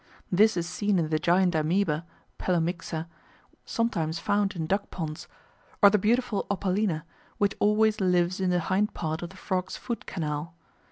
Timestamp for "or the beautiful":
5.79-6.47